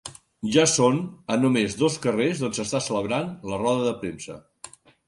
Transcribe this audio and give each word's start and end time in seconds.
Ja 0.55 0.63
són 0.71 0.97
a 1.35 1.37
només 1.43 1.77
dos 1.83 1.99
carrers 2.07 2.41
d'on 2.45 2.59
s'està 2.61 2.83
celebrant 2.89 3.33
la 3.53 3.65
roda 3.67 3.89
de 3.91 3.97
premsa. 4.03 4.43